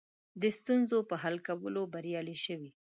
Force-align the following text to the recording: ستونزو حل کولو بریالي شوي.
ستونزو 0.57 0.97
حل 1.21 1.35
کولو 1.47 1.81
بریالي 1.93 2.37
شوي. 2.45 2.71